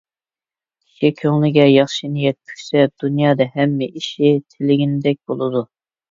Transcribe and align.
كىشى 0.83 1.09
كۆڭلىگە 1.17 1.65
ياخشى 1.71 2.07
نىيەت 2.13 2.37
پۈكسە، 2.51 2.85
دۇنيادا 3.03 3.47
ھەممە 3.59 3.89
ئىشى 4.01 4.31
تىلىگىنىدەك 4.55 5.19
بولىدۇ. 5.33 5.63